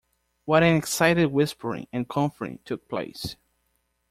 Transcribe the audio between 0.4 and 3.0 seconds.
What an excited whispering and conferring took